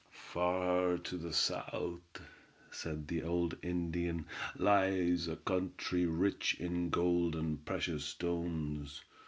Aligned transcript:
"Far 0.31 0.97
to 0.97 1.15
the 1.15 1.31
south," 1.31 2.23
said 2.71 3.07
the 3.07 3.21
old 3.21 3.55
Indian, 3.61 4.25
"lies 4.55 5.27
a 5.27 5.35
country 5.35 6.07
rich 6.07 6.55
in 6.59 6.89
gold 6.89 7.35
and 7.35 7.63
precious 7.63 8.03
stones. 8.05 9.03